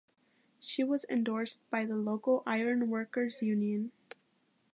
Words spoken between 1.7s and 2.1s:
the